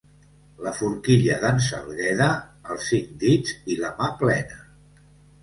[0.67, 2.31] La forquilla d'en Salgueda:
[2.77, 4.61] els cinc dits i la mà plena.